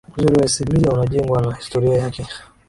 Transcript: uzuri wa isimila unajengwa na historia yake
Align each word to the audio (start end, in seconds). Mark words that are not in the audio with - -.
uzuri 0.17 0.37
wa 0.39 0.45
isimila 0.49 0.91
unajengwa 0.93 1.41
na 1.41 1.55
historia 1.55 1.97
yake 1.97 2.25